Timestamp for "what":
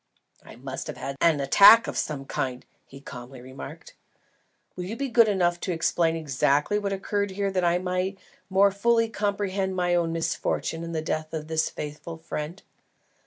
6.79-6.91